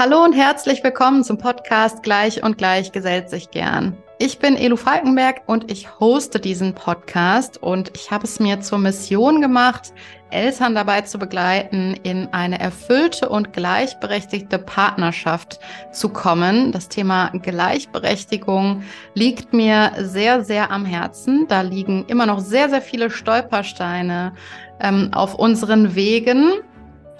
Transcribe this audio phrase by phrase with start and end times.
[0.00, 3.98] Hallo und herzlich willkommen zum Podcast Gleich und Gleich gesellt sich gern.
[4.18, 8.78] Ich bin Elu Falkenberg und ich hoste diesen Podcast und ich habe es mir zur
[8.78, 9.92] Mission gemacht,
[10.30, 15.60] Eltern dabei zu begleiten, in eine erfüllte und gleichberechtigte Partnerschaft
[15.92, 16.72] zu kommen.
[16.72, 21.46] Das Thema Gleichberechtigung liegt mir sehr, sehr am Herzen.
[21.46, 24.32] Da liegen immer noch sehr, sehr viele Stolpersteine
[24.80, 26.62] ähm, auf unseren Wegen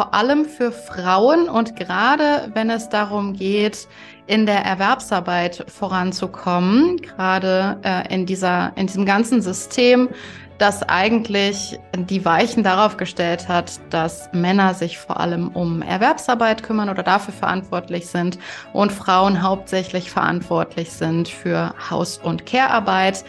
[0.01, 3.87] vor allem für Frauen und gerade wenn es darum geht,
[4.27, 10.09] in der Erwerbsarbeit voranzukommen, gerade äh, in dieser, in diesem ganzen System,
[10.57, 16.89] das eigentlich die Weichen darauf gestellt hat, dass Männer sich vor allem um Erwerbsarbeit kümmern
[16.89, 18.39] oder dafür verantwortlich sind
[18.73, 23.23] und Frauen hauptsächlich verantwortlich sind für Haus- und Care-Arbeit.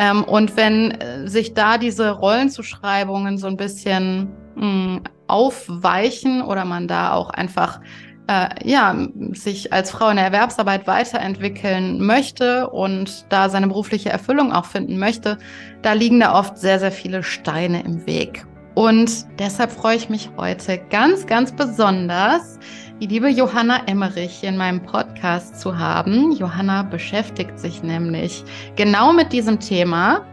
[0.00, 6.64] Ähm, und wenn äh, sich da diese Rollenzuschreibungen so ein bisschen mh, hm, aufweichen oder
[6.64, 7.80] man da auch einfach
[8.26, 8.96] äh, ja,
[9.32, 14.98] sich als Frau in der Erwerbsarbeit weiterentwickeln möchte und da seine berufliche Erfüllung auch finden
[14.98, 15.36] möchte,
[15.82, 18.46] da liegen da oft sehr, sehr viele Steine im Weg.
[18.74, 22.58] Und deshalb freue ich mich heute ganz, ganz besonders,
[23.00, 26.32] die liebe Johanna Emmerich in meinem Podcast zu haben.
[26.32, 28.44] Johanna beschäftigt sich nämlich
[28.76, 30.24] genau mit diesem Thema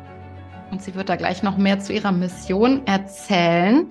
[0.72, 3.88] und sie wird da gleich noch mehr zu ihrer Mission erzählen.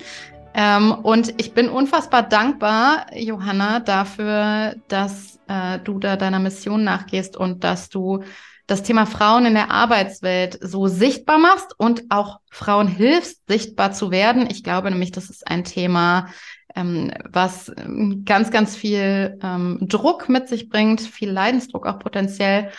[0.54, 7.36] Ähm, und ich bin unfassbar dankbar, Johanna, dafür, dass äh, du da deiner Mission nachgehst
[7.36, 8.22] und dass du
[8.66, 14.10] das Thema Frauen in der Arbeitswelt so sichtbar machst und auch Frauen hilfst, sichtbar zu
[14.10, 14.48] werden.
[14.50, 16.28] Ich glaube nämlich, das ist ein Thema,
[16.74, 22.70] ähm, was ähm, ganz, ganz viel ähm, Druck mit sich bringt, viel Leidensdruck auch potenziell.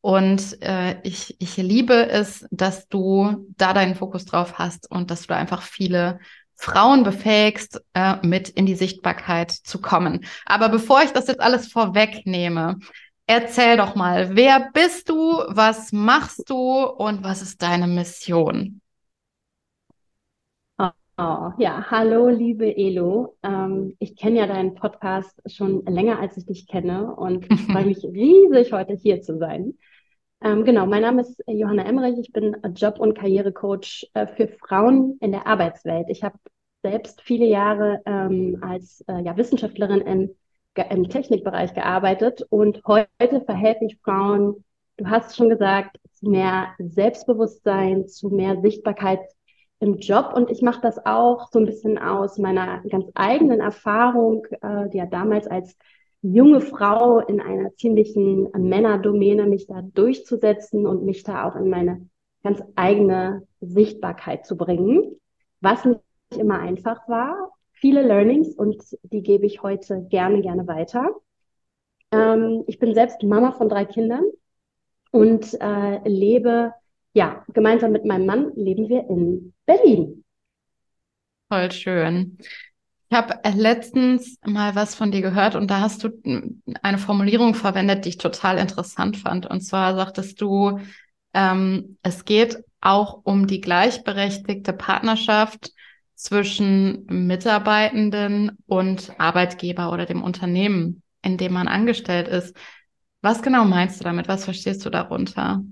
[0.00, 5.22] Und äh, ich, ich liebe es, dass du da deinen Fokus drauf hast und dass
[5.22, 6.18] du da einfach viele
[6.54, 10.24] Frauen befähigst, äh, mit in die Sichtbarkeit zu kommen.
[10.44, 12.76] Aber bevor ich das jetzt alles vorwegnehme,
[13.26, 15.16] erzähl doch mal, wer bist du,
[15.48, 18.80] was machst du und was ist deine Mission?
[21.18, 23.38] Oh, ja, hallo, liebe Elo.
[23.42, 28.04] Ähm, ich kenne ja deinen Podcast schon länger, als ich dich kenne und freue mich
[28.04, 29.78] riesig, heute hier zu sein.
[30.42, 32.18] Ähm, genau, mein Name ist Johanna Emmerich.
[32.18, 36.10] Ich bin Job- und Karrierecoach äh, für Frauen in der Arbeitswelt.
[36.10, 36.38] Ich habe
[36.82, 40.30] selbst viele Jahre ähm, als äh, ja, Wissenschaftlerin im,
[40.82, 44.64] im Technikbereich gearbeitet und heute verhelfe ich Frauen,
[44.96, 49.20] du hast schon gesagt, zu mehr Selbstbewusstsein, zu mehr Sichtbarkeit
[49.80, 50.32] im Job.
[50.34, 54.98] Und ich mache das auch so ein bisschen aus meiner ganz eigenen Erfahrung, äh, die
[54.98, 55.76] ja damals als
[56.22, 62.08] junge Frau in einer ziemlichen Männerdomäne mich da durchzusetzen und mich da auch in meine
[62.42, 65.20] ganz eigene Sichtbarkeit zu bringen,
[65.60, 66.00] was nicht
[66.36, 67.52] immer einfach war.
[67.78, 71.10] Viele Learnings und die gebe ich heute gerne, gerne weiter.
[72.10, 74.24] Ähm, ich bin selbst Mama von drei Kindern
[75.10, 76.72] und äh, lebe,
[77.12, 80.24] ja, gemeinsam mit meinem Mann leben wir in Berlin.
[81.48, 82.38] Voll schön.
[83.10, 86.10] Ich habe letztens mal was von dir gehört und da hast du
[86.82, 89.46] eine Formulierung verwendet, die ich total interessant fand.
[89.46, 90.80] Und zwar sagtest du,
[91.34, 95.72] ähm, es geht auch um die gleichberechtigte Partnerschaft
[96.16, 102.56] zwischen Mitarbeitenden und Arbeitgeber oder dem Unternehmen, in dem man angestellt ist.
[103.22, 104.26] Was genau meinst du damit?
[104.26, 105.62] Was verstehst du darunter?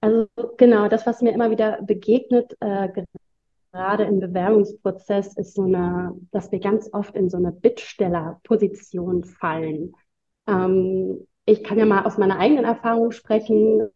[0.00, 0.26] Also
[0.58, 2.88] genau, das, was mir immer wieder begegnet, äh,
[3.72, 9.94] gerade im Bewerbungsprozess ist so eine, dass wir ganz oft in so eine Bittstellerposition fallen.
[10.48, 13.88] Ähm, ich kann ja mal aus meiner eigenen Erfahrung sprechen.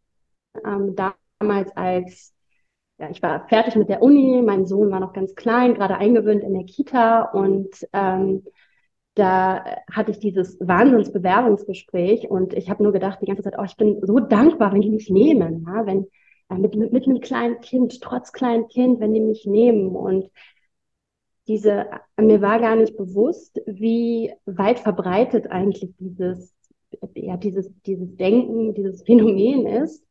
[0.64, 0.94] Ähm,
[1.38, 2.35] damals als
[2.98, 6.42] ja, ich war fertig mit der Uni, mein Sohn war noch ganz klein, gerade eingewöhnt
[6.42, 8.44] in der Kita und ähm,
[9.14, 13.76] da hatte ich dieses Wahnsinnsbewerbungsgespräch und ich habe nur gedacht die ganze Zeit, oh, ich
[13.76, 16.06] bin so dankbar, wenn die mich nehmen, ja, wenn
[16.48, 19.96] äh, mit, mit, mit einem kleinen Kind, trotz kleinen Kind, wenn die mich nehmen.
[19.96, 20.30] Und
[21.48, 21.86] diese,
[22.18, 26.54] mir war gar nicht bewusst, wie weit verbreitet eigentlich dieses,
[27.14, 30.05] ja, dieses, dieses Denken, dieses Phänomen ist.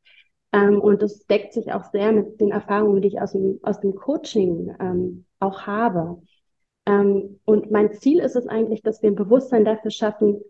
[0.55, 3.81] Ähm, und das deckt sich auch sehr mit den Erfahrungen, die ich aus dem, aus
[3.81, 6.21] dem Coaching ähm, auch habe.
[6.85, 10.41] Ähm, und mein Ziel ist es eigentlich, dass wir ein Bewusstsein dafür schaffen,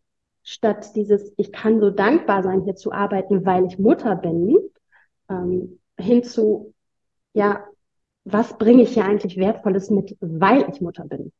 [0.44, 4.60] statt dieses, ich kann so dankbar sein, hier zu arbeiten, weil ich Mutter bin,
[5.28, 6.74] ähm, hinzu,
[7.34, 7.66] ja,
[8.26, 11.32] was bringe ich hier eigentlich Wertvolles mit, weil ich Mutter bin?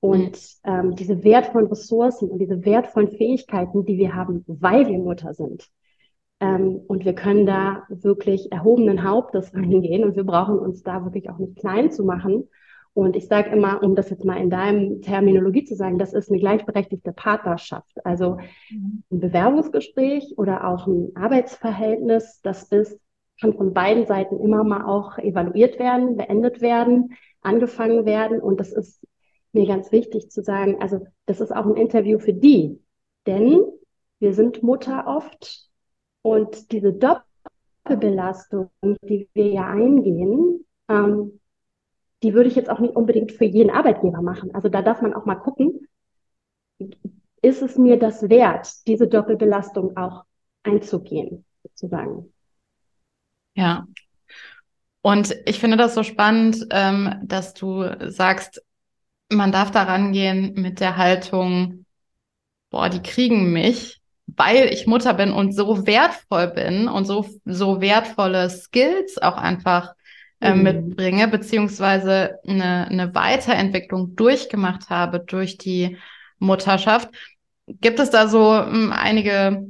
[0.00, 0.36] Und mhm.
[0.64, 5.68] ähm, diese wertvollen Ressourcen und diese wertvollen Fähigkeiten, die wir haben, weil wir Mutter sind.
[6.40, 11.30] Ähm, und wir können da wirklich erhobenen Hauptes reingehen und wir brauchen uns da wirklich
[11.30, 12.48] auch nicht klein zu machen
[12.94, 16.30] Und ich sage immer, um das jetzt mal in deinem Terminologie zu sagen, das ist
[16.30, 18.04] eine gleichberechtigte Partnerschaft.
[18.04, 18.38] Also
[18.70, 19.04] mhm.
[19.12, 22.98] ein Bewerbungsgespräch oder auch ein Arbeitsverhältnis, das ist,
[23.40, 28.40] kann von beiden Seiten immer mal auch evaluiert werden, beendet werden, angefangen werden.
[28.40, 29.06] Und das ist
[29.52, 32.80] mir ganz wichtig zu sagen, also das ist auch ein Interview für die.
[33.26, 33.62] Denn
[34.18, 35.67] wir sind Mutter oft
[36.22, 38.70] und diese Doppelbelastung,
[39.02, 41.40] die wir ja eingehen, ähm,
[42.22, 44.54] die würde ich jetzt auch nicht unbedingt für jeden Arbeitgeber machen.
[44.54, 45.86] Also da darf man auch mal gucken,
[47.42, 50.24] ist es mir das wert, diese Doppelbelastung auch
[50.62, 52.32] einzugehen, sozusagen.
[53.54, 53.86] Ja.
[55.02, 58.62] Und ich finde das so spannend, ähm, dass du sagst,
[59.30, 61.84] man darf da rangehen mit der Haltung,
[62.70, 63.97] boah, die kriegen mich,
[64.36, 69.94] weil ich Mutter bin und so wertvoll bin und so, so wertvolle Skills auch einfach
[70.40, 70.62] äh, mhm.
[70.62, 75.96] mitbringe, beziehungsweise eine, eine Weiterentwicklung durchgemacht habe durch die
[76.38, 77.08] Mutterschaft.
[77.66, 79.66] Gibt es da so ähm, einige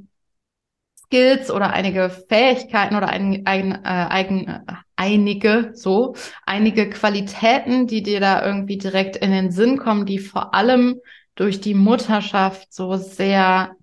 [1.05, 4.60] Skills oder einige Fähigkeiten oder ein, ein, äh, eigen, äh,
[4.96, 6.14] einige, so,
[6.44, 11.00] einige Qualitäten, die dir da irgendwie direkt in den Sinn kommen, die vor allem
[11.34, 13.77] durch die Mutterschaft so sehr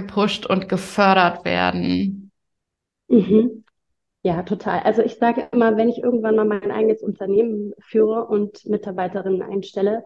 [0.00, 2.30] gepusht und gefördert werden?
[3.08, 3.64] Mhm.
[4.22, 4.80] Ja, total.
[4.80, 10.04] Also ich sage immer, wenn ich irgendwann mal mein eigenes Unternehmen führe und Mitarbeiterinnen einstelle,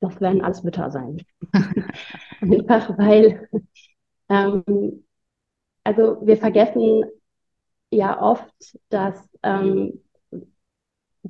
[0.00, 1.22] das werden alles Mütter sein.
[2.40, 3.48] Einfach weil,
[4.28, 5.04] ähm,
[5.84, 7.04] also wir vergessen
[7.90, 10.00] ja oft, dass ähm,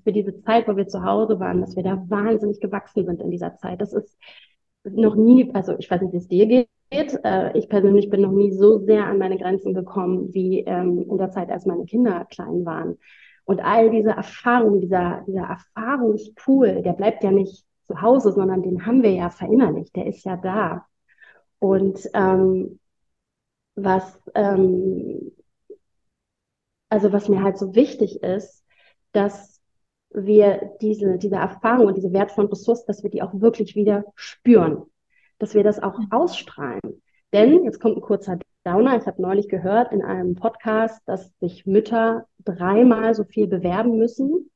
[0.02, 3.30] für diese Zeit, wo wir zu Hause waren, dass wir da wahnsinnig gewachsen sind in
[3.30, 3.80] dieser Zeit.
[3.80, 4.16] Das ist
[4.84, 8.52] noch nie, also ich weiß nicht, wie es dir geht, ich persönlich bin noch nie
[8.52, 12.64] so sehr an meine Grenzen gekommen wie ähm, in der Zeit, als meine Kinder klein
[12.64, 12.98] waren.
[13.44, 15.42] Und all diese Erfahrung, dieser, dieser
[15.76, 20.24] Erfahrungspool, der bleibt ja nicht zu Hause, sondern den haben wir ja verinnerlicht, der ist
[20.24, 20.86] ja da.
[21.58, 22.78] Und ähm,
[23.74, 25.32] was, ähm,
[26.88, 28.64] also was mir halt so wichtig ist,
[29.12, 29.60] dass
[30.10, 34.84] wir diese, diese Erfahrung und diese wertvollen Ressourcen, dass wir die auch wirklich wieder spüren
[35.44, 37.02] dass wir das auch ausstrahlen.
[37.34, 41.66] Denn, jetzt kommt ein kurzer Downer, ich habe neulich gehört in einem Podcast, dass sich
[41.66, 44.50] Mütter dreimal so viel bewerben müssen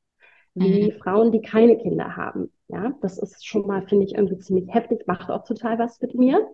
[0.55, 0.97] wie mhm.
[0.97, 2.51] Frauen, die keine Kinder haben.
[2.69, 6.15] Ja, das ist schon mal, finde ich, irgendwie ziemlich heftig, macht auch total was mit
[6.15, 6.47] mir.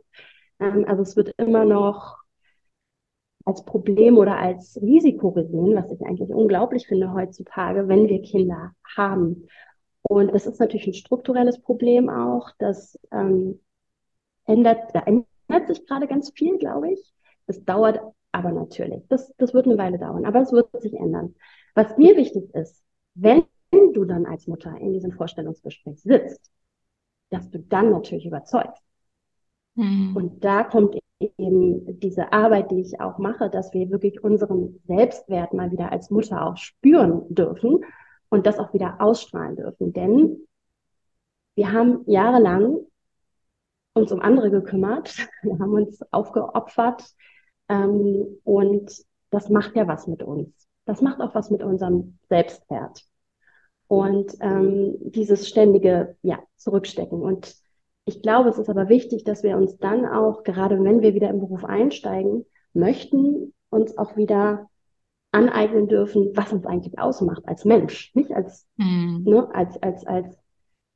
[0.60, 2.18] Ähm, also es wird immer noch
[3.46, 8.72] als Problem oder als Risiko gesehen, was ich eigentlich unglaublich finde heutzutage, wenn wir Kinder
[8.98, 9.48] haben.
[10.04, 13.62] Und das ist natürlich ein strukturelles Problem auch, dass ähm,
[14.46, 17.14] ändert, da ändert sich gerade ganz viel, glaube ich.
[17.48, 18.00] Das dauert
[18.32, 19.08] aber natürlich.
[19.08, 21.36] Das, das wird eine Weile dauern, aber es wird sich ändern.
[21.74, 22.84] Was mir wichtig ist,
[23.14, 26.52] wenn du dann als Mutter in diesem Vorstellungsgespräch sitzt,
[27.30, 28.84] dass du dann natürlich überzeugst.
[29.76, 30.16] Mhm.
[30.16, 35.54] Und da kommt eben diese Arbeit, die ich auch mache, dass wir wirklich unseren Selbstwert
[35.54, 37.84] mal wieder als Mutter auch spüren dürfen
[38.30, 39.94] und das auch wieder ausstrahlen dürfen.
[39.94, 40.46] Denn
[41.56, 42.80] wir haben jahrelang
[43.96, 45.16] uns um andere gekümmert.
[45.42, 47.04] Wir haben uns aufgeopfert.
[47.70, 48.92] Ähm, und
[49.32, 50.50] das macht ja was mit uns.
[50.86, 53.04] Das macht auch was mit unserem Selbstwert.
[53.88, 57.22] Und ähm, dieses ständige, ja, Zurückstecken.
[57.22, 57.56] Und
[58.06, 61.30] ich glaube, es ist aber wichtig, dass wir uns dann auch, gerade wenn wir wieder
[61.30, 64.70] im Beruf einsteigen, möchten, uns auch wieder
[65.32, 69.24] aneignen dürfen, was uns eigentlich ausmacht als Mensch, nicht als, mhm.
[69.25, 70.38] ne, als, als, als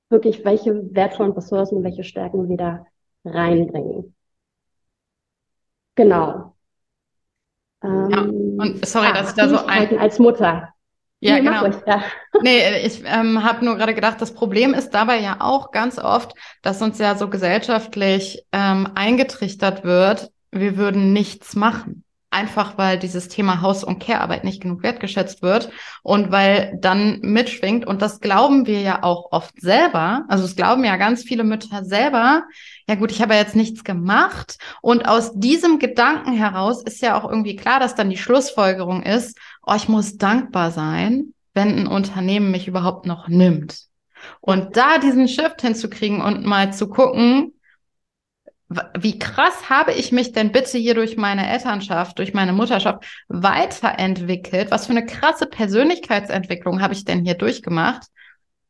[0.10, 2.86] wirklich, welche wertvollen Ressourcen und welche Stärken wir da
[3.26, 4.16] reinbringen.
[5.96, 6.56] Genau.
[7.84, 9.98] Ähm, ja, und sorry, ah, dass ich da so ein...
[10.00, 10.74] Als Mutter.
[11.22, 11.66] Ja, nee, genau.
[11.66, 12.04] Ich, ja.
[12.42, 16.34] Nee, ich ähm, habe nur gerade gedacht, das Problem ist dabei ja auch ganz oft,
[16.62, 23.28] dass uns ja so gesellschaftlich ähm, eingetrichtert wird, wir würden nichts machen einfach weil dieses
[23.28, 25.70] Thema Haus- und Care-Arbeit nicht genug wertgeschätzt wird
[26.04, 30.84] und weil dann mitschwingt, und das glauben wir ja auch oft selber, also es glauben
[30.84, 32.44] ja ganz viele Mütter selber,
[32.88, 34.58] ja gut, ich habe ja jetzt nichts gemacht.
[34.82, 39.38] Und aus diesem Gedanken heraus ist ja auch irgendwie klar, dass dann die Schlussfolgerung ist,
[39.66, 43.90] oh, ich muss dankbar sein, wenn ein Unternehmen mich überhaupt noch nimmt.
[44.42, 47.54] Und da diesen Shift hinzukriegen und mal zu gucken,
[49.00, 54.70] wie krass habe ich mich denn bitte hier durch meine Elternschaft, durch meine Mutterschaft weiterentwickelt?
[54.70, 58.04] Was für eine krasse Persönlichkeitsentwicklung habe ich denn hier durchgemacht?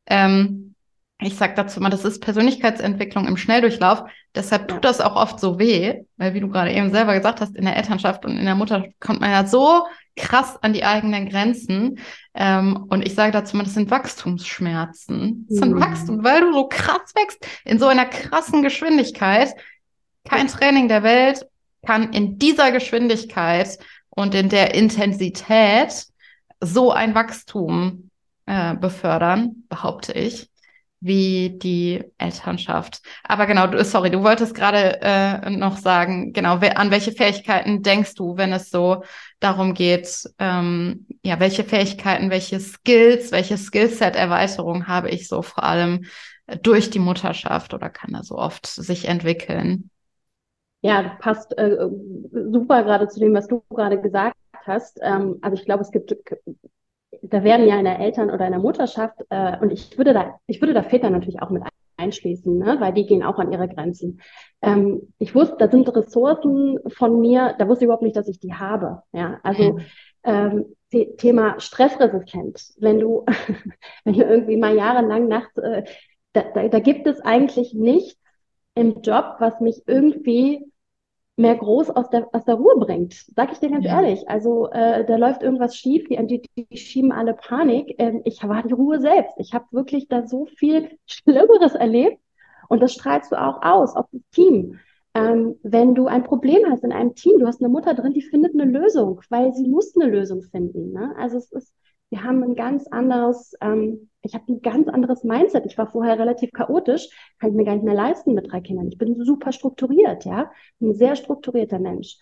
[0.05, 0.75] Ähm,
[1.21, 4.03] ich sage dazu mal, das ist Persönlichkeitsentwicklung im Schnelldurchlauf.
[4.35, 7.57] Deshalb tut das auch oft so weh, weil wie du gerade eben selber gesagt hast,
[7.57, 9.83] in der Elternschaft und in der Mutter kommt man ja so
[10.15, 11.99] krass an die eigenen Grenzen.
[12.33, 15.45] Ähm, und ich sage dazu mal, das sind Wachstumsschmerzen.
[15.49, 15.81] Das sind mhm.
[15.81, 19.53] Wachstum, weil du so krass wächst, in so einer krassen Geschwindigkeit.
[20.29, 21.45] Kein Training der Welt
[21.85, 26.05] kann in dieser Geschwindigkeit und in der Intensität
[26.61, 28.11] so ein Wachstum
[28.45, 30.49] äh, befördern, behaupte ich
[31.01, 33.01] wie die Elternschaft.
[33.23, 38.15] Aber genau, du, sorry, du wolltest gerade äh, noch sagen, genau, an welche Fähigkeiten denkst
[38.15, 39.03] du, wenn es so
[39.39, 46.05] darum geht, ähm, ja, welche Fähigkeiten, welche Skills, welche Skillset-Erweiterung habe ich so vor allem
[46.61, 49.89] durch die Mutterschaft oder kann da so oft sich entwickeln?
[50.81, 51.77] Ja, passt äh,
[52.31, 54.99] super gerade zu dem, was du gerade gesagt hast.
[55.01, 56.13] Ähm, also ich glaube, es gibt
[57.21, 60.39] da werden ja in der Eltern- oder in der Mutterschaft, äh, und ich würde da,
[60.47, 61.63] ich würde da Väter natürlich auch mit
[61.97, 62.77] einschließen, ne?
[62.79, 64.21] weil die gehen auch an ihre Grenzen.
[64.61, 68.39] Ähm, ich wusste, da sind Ressourcen von mir, da wusste ich überhaupt nicht, dass ich
[68.39, 69.03] die habe.
[69.11, 69.85] Ja, also mhm.
[70.23, 70.65] ähm,
[71.17, 72.73] Thema stressresistent.
[72.79, 73.25] Wenn du,
[74.05, 75.83] wenn du irgendwie mal jahrelang nachts, äh,
[76.33, 78.18] da, da, da gibt es eigentlich nichts
[78.79, 80.65] im Job, was mich irgendwie
[81.35, 83.13] mehr groß aus der, aus der Ruhe bringt.
[83.35, 84.01] Sag ich dir ganz ja.
[84.01, 84.27] ehrlich.
[84.29, 87.95] Also äh, da läuft irgendwas schief, die, die, die schieben alle Panik.
[87.97, 89.35] Ähm, ich war die Ruhe selbst.
[89.37, 92.19] Ich habe wirklich da so viel Schlimmeres erlebt
[92.67, 94.79] und das strahlst du auch aus auf das Team.
[95.13, 98.21] Ähm, wenn du ein Problem hast in einem Team, du hast eine Mutter drin, die
[98.21, 100.91] findet eine Lösung, weil sie muss eine Lösung finden.
[100.91, 101.15] Ne?
[101.17, 101.73] Also es ist,
[102.09, 105.65] wir haben ein ganz anderes, ähm, ich habe ein ganz anderes Mindset.
[105.65, 108.87] Ich war vorher relativ chaotisch, kann ich mir gar nicht mehr leisten mit drei Kindern.
[108.87, 110.51] Ich bin super strukturiert, ja,
[110.81, 112.17] ein sehr strukturierter Mensch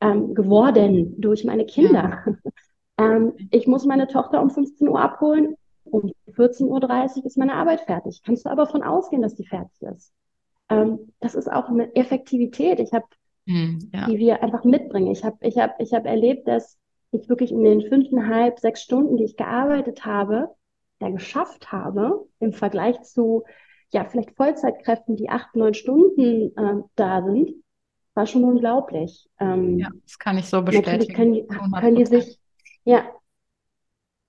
[0.00, 2.22] ähm, geworden durch meine Kinder.
[2.24, 2.34] Ja.
[2.98, 5.56] ähm, ich muss meine Tochter um 15 Uhr abholen.
[5.84, 8.22] Um 14.30 Uhr ist meine Arbeit fertig.
[8.24, 10.12] Kannst du aber von ausgehen, dass die fertig ist.
[10.68, 13.04] Ähm, das ist auch eine Effektivität, ich habe,
[13.46, 14.06] hm, ja.
[14.06, 15.10] die wir einfach mitbringen.
[15.10, 16.78] Ich habe ich hab, ich hab erlebt, dass
[17.12, 20.48] ich wirklich in den fünfeinhalb, sechs Stunden, die ich gearbeitet habe,
[21.00, 23.44] ja geschafft habe, im Vergleich zu
[23.90, 27.50] ja vielleicht Vollzeitkräften, die acht, neun Stunden äh, da sind,
[28.14, 29.28] war schon unglaublich.
[29.38, 31.14] Ähm, ja, das kann ich so bestätigen.
[31.14, 32.38] Können die, können die sich,
[32.84, 33.04] ja,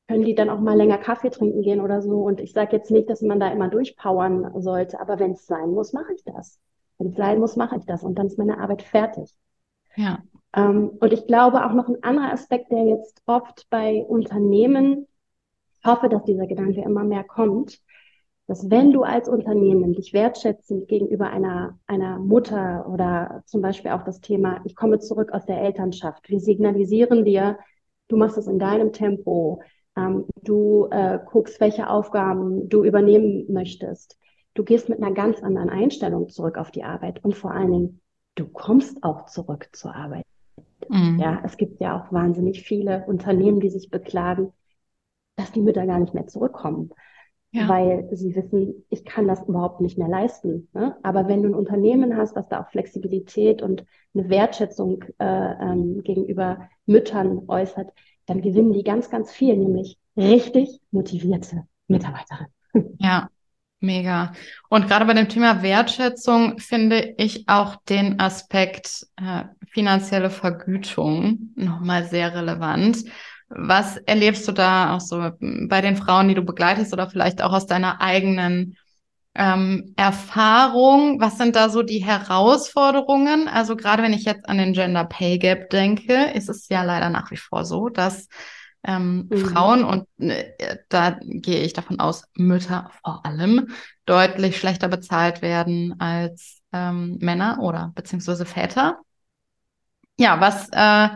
[0.07, 2.23] können die dann auch mal länger Kaffee trinken gehen oder so.
[2.23, 5.71] Und ich sage jetzt nicht, dass man da immer durchpowern sollte, aber wenn es sein
[5.71, 6.59] muss, mache ich das.
[6.97, 8.03] Wenn es sein muss, mache ich das.
[8.03, 9.33] Und dann ist meine Arbeit fertig.
[9.95, 10.21] Ja.
[10.55, 15.07] Ähm, und ich glaube auch noch ein anderer Aspekt, der jetzt oft bei Unternehmen,
[15.79, 17.79] ich hoffe, dass dieser Gedanke immer mehr kommt,
[18.47, 24.03] dass wenn du als Unternehmen dich wertschätzend gegenüber einer, einer Mutter oder zum Beispiel auch
[24.03, 27.57] das Thema, ich komme zurück aus der Elternschaft, wir signalisieren dir,
[28.09, 29.61] du machst es in deinem Tempo,
[29.95, 34.17] ähm, du äh, guckst, welche Aufgaben du übernehmen möchtest.
[34.55, 38.01] Du gehst mit einer ganz anderen Einstellung zurück auf die Arbeit und vor allen Dingen,
[38.35, 40.25] du kommst auch zurück zur Arbeit.
[40.89, 41.19] Mhm.
[41.19, 44.53] Ja, es gibt ja auch wahnsinnig viele Unternehmen, die sich beklagen,
[45.35, 46.91] dass die Mütter gar nicht mehr zurückkommen.
[47.51, 47.69] Ja.
[47.69, 50.69] Weil sie wissen, ich kann das überhaupt nicht mehr leisten.
[50.73, 50.97] Ne?
[51.03, 53.85] Aber wenn du ein Unternehmen hast, was da auch Flexibilität und
[54.15, 55.25] eine Wertschätzung äh,
[55.61, 57.91] ähm, gegenüber Müttern äußert,
[58.25, 62.51] dann gewinnen die ganz, ganz viel, nämlich richtig motivierte Mitarbeiterinnen.
[62.97, 63.29] Ja,
[63.83, 64.31] Mega.
[64.69, 72.05] Und gerade bei dem Thema Wertschätzung finde ich auch den Aspekt äh, finanzielle Vergütung nochmal
[72.05, 73.03] sehr relevant.
[73.49, 77.51] Was erlebst du da auch so bei den Frauen, die du begleitest oder vielleicht auch
[77.51, 78.77] aus deiner eigenen
[79.35, 81.19] ähm, Erfahrung?
[81.19, 83.49] Was sind da so die Herausforderungen?
[83.49, 87.09] Also gerade wenn ich jetzt an den Gender Pay Gap denke, ist es ja leider
[87.09, 88.29] nach wie vor so, dass
[88.83, 89.37] ähm, mhm.
[89.37, 93.69] Frauen und äh, da gehe ich davon aus, Mütter vor allem
[94.05, 98.99] deutlich schlechter bezahlt werden als ähm, Männer oder beziehungsweise Väter.
[100.17, 101.09] Ja, was, äh,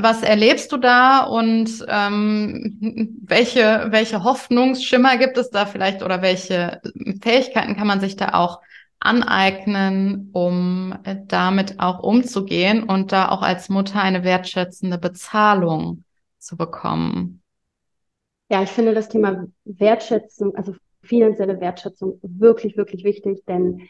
[0.00, 6.80] was erlebst du da und ähm, welche, welche Hoffnungsschimmer gibt es da vielleicht oder welche
[7.20, 8.60] Fähigkeiten kann man sich da auch
[9.00, 16.04] aneignen, um äh, damit auch umzugehen und da auch als Mutter eine wertschätzende Bezahlung
[16.46, 17.42] zu bekommen?
[18.48, 23.88] Ja, ich finde das Thema Wertschätzung, also finanzielle Wertschätzung wirklich, wirklich wichtig, denn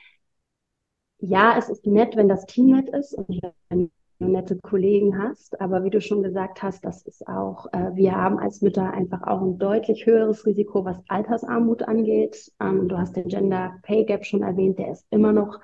[1.18, 5.60] ja, es ist nett, wenn das Team nett ist und wenn du nette Kollegen hast,
[5.60, 9.22] aber wie du schon gesagt hast, das ist auch, äh, wir haben als Mütter einfach
[9.22, 12.50] auch ein deutlich höheres Risiko, was Altersarmut angeht.
[12.60, 15.58] Ähm, du hast den Gender Pay Gap schon erwähnt, der ist immer noch,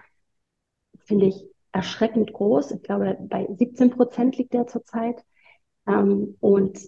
[1.05, 2.73] finde ich, erschreckend groß.
[2.73, 5.25] Ich glaube, bei 17 Prozent liegt der zurzeit.
[5.87, 6.79] Ähm, und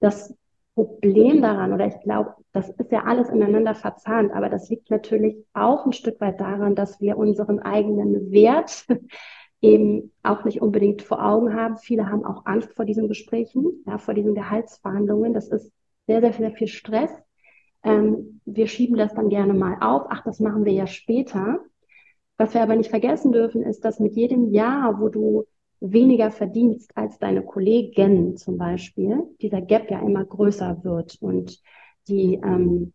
[0.00, 0.34] das
[0.74, 5.36] Problem daran, oder ich glaube, das ist ja alles ineinander verzahnt, aber das liegt natürlich
[5.52, 8.86] auch ein Stück weit daran, dass wir unseren eigenen Wert
[9.60, 11.76] eben auch nicht unbedingt vor Augen haben.
[11.76, 15.32] Viele haben auch Angst vor diesen Gesprächen, ja, vor diesen Gehaltsverhandlungen.
[15.32, 15.72] Das ist
[16.06, 17.10] sehr, sehr, sehr viel Stress.
[17.82, 20.06] Ähm, wir schieben das dann gerne mal auf.
[20.10, 21.60] Ach, das machen wir ja später.
[22.36, 25.44] Was wir aber nicht vergessen dürfen, ist, dass mit jedem Jahr, wo du
[25.92, 31.60] weniger verdienst als deine Kollegen zum Beispiel, dieser Gap ja immer größer wird und
[32.08, 32.92] die, ähm,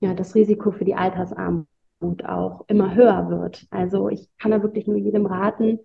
[0.00, 1.66] ja, das Risiko für die Altersarmut
[2.24, 3.66] auch immer höher wird.
[3.70, 5.78] Also ich kann da wirklich nur jedem raten,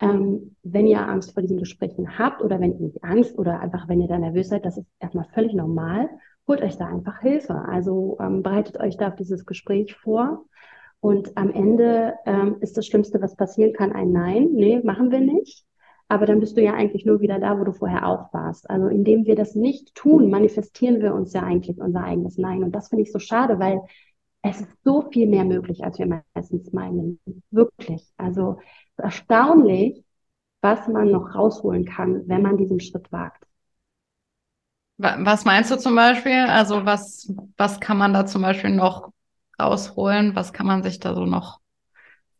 [0.00, 3.88] ähm, wenn ihr Angst vor diesen Gesprächen habt oder wenn ihr nicht Angst oder einfach
[3.88, 6.08] wenn ihr da nervös seid, das ist erstmal völlig normal,
[6.46, 7.54] holt euch da einfach Hilfe.
[7.54, 10.44] Also ähm, bereitet euch da auf dieses Gespräch vor.
[11.00, 14.50] Und am Ende ähm, ist das Schlimmste, was passieren kann, ein Nein.
[14.52, 15.64] Nee, machen wir nicht.
[16.12, 18.68] Aber dann bist du ja eigentlich nur wieder da, wo du vorher auch warst.
[18.68, 22.62] Also indem wir das nicht tun, manifestieren wir uns ja eigentlich unser eigenes Nein.
[22.62, 23.80] Und das finde ich so schade, weil
[24.42, 27.18] es ist so viel mehr möglich, als wir meistens meinen.
[27.50, 28.12] Wirklich.
[28.18, 28.58] Also
[28.98, 30.04] erstaunlich,
[30.60, 33.46] was man noch rausholen kann, wenn man diesen Schritt wagt.
[34.98, 36.44] Was meinst du zum Beispiel?
[36.46, 39.14] Also was, was kann man da zum Beispiel noch
[39.58, 40.36] rausholen?
[40.36, 41.60] Was kann man sich da so noch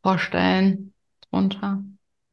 [0.03, 0.93] vorstellen
[1.31, 1.83] drunter?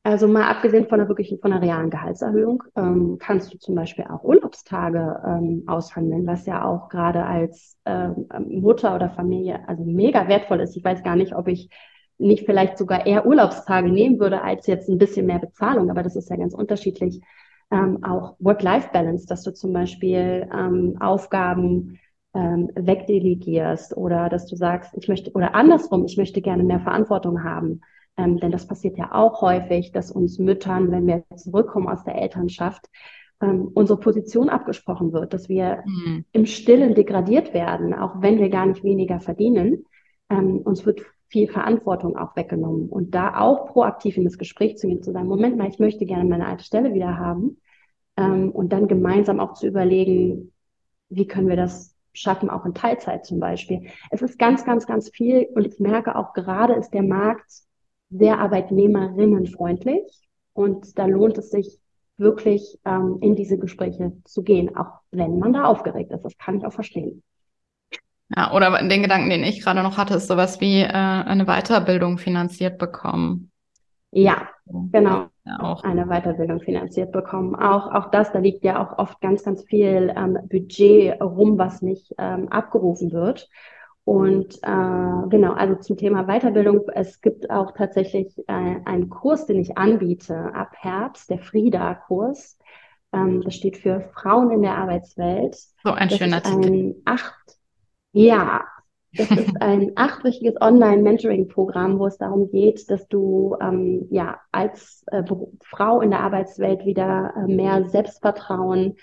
[0.03, 4.05] Also mal abgesehen von einer wirklichen, von einer realen Gehaltserhöhung, ähm, kannst du zum Beispiel
[4.05, 10.27] auch Urlaubstage ähm, aushandeln, was ja auch gerade als ähm, Mutter oder Familie also mega
[10.29, 10.77] wertvoll ist.
[10.77, 11.69] Ich weiß gar nicht, ob ich
[12.17, 16.15] nicht vielleicht sogar eher Urlaubstage nehmen würde als jetzt ein bisschen mehr Bezahlung, aber das
[16.15, 17.21] ist ja ganz unterschiedlich.
[17.71, 21.99] Ähm, auch Work-Life-Balance, dass du zum Beispiel ähm, Aufgaben
[22.33, 27.43] ähm, wegdelegierst oder dass du sagst, ich möchte, oder andersrum, ich möchte gerne mehr Verantwortung
[27.43, 27.81] haben
[28.19, 32.21] ähm, denn das passiert ja auch häufig, dass uns Müttern, wenn wir zurückkommen aus der
[32.21, 32.87] Elternschaft,
[33.41, 36.25] ähm, unsere Position abgesprochen wird, dass wir mhm.
[36.33, 39.85] im Stillen degradiert werden, auch wenn wir gar nicht weniger verdienen.
[40.29, 42.89] Ähm, uns wird viel Verantwortung auch weggenommen.
[42.89, 46.05] Und da auch proaktiv in das Gespräch zu gehen, zu sagen, Moment mal, ich möchte
[46.05, 47.61] gerne meine alte Stelle wieder haben.
[48.17, 50.51] Ähm, und dann gemeinsam auch zu überlegen,
[51.07, 53.87] wie können wir das schaffen, auch in Teilzeit zum Beispiel.
[54.11, 55.47] Es ist ganz, ganz, ganz viel.
[55.55, 57.68] Und ich merke auch gerade ist der Markt
[58.09, 60.03] sehr arbeitnehmerinnenfreundlich
[60.53, 61.79] und da lohnt es sich
[62.17, 66.23] wirklich ähm, in diese Gespräche zu gehen, auch wenn man da aufgeregt ist.
[66.23, 67.23] Das kann ich auch verstehen.
[68.35, 72.17] Ja, oder den Gedanken, den ich gerade noch hatte, ist sowas wie äh, eine Weiterbildung
[72.17, 73.51] finanziert bekommen.
[74.11, 75.27] Ja, genau.
[75.45, 75.83] Ja, auch.
[75.83, 77.55] Eine Weiterbildung finanziert bekommen.
[77.55, 81.81] Auch, auch das, da liegt ja auch oft ganz, ganz viel ähm, Budget rum, was
[81.81, 83.49] nicht ähm, abgerufen wird.
[84.05, 89.59] Und äh, genau, also zum Thema Weiterbildung, es gibt auch tatsächlich äh, einen Kurs, den
[89.59, 92.57] ich anbiete ab Herbst, der Frieda-Kurs.
[93.13, 95.57] Ähm, das steht für Frauen in der Arbeitswelt.
[95.83, 96.71] So ein das schöner Titel.
[96.71, 97.57] Ein acht,
[98.11, 98.63] ja,
[99.13, 105.23] das ist ein achtwöchiges Online-Mentoring-Programm, wo es darum geht, dass du ähm, ja als äh,
[105.63, 108.95] Frau in der Arbeitswelt wieder äh, mehr Selbstvertrauen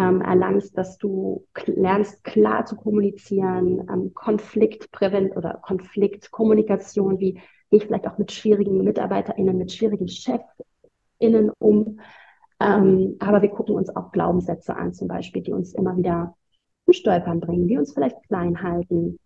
[0.00, 7.84] ähm, erlangst, dass du lernst, klar zu kommunizieren, ähm, Konfliktprävent oder Konfliktkommunikation, wie gehe ich
[7.84, 12.00] vielleicht auch mit schwierigen MitarbeiterInnen, mit schwierigen ChefInnen um.
[12.60, 16.34] Ähm, aber wir gucken uns auch Glaubenssätze an, zum Beispiel, die uns immer wieder
[16.86, 19.18] zum Stolpern bringen, die uns vielleicht klein halten.